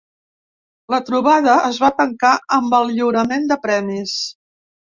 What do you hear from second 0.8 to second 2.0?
La trobada es va